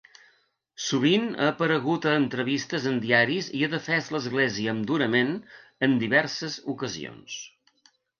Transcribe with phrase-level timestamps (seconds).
[0.83, 5.29] Sovint ha aparegut a entrevistes en diaris i ha defès l'església amb durament
[5.89, 7.37] en diverses ocasions.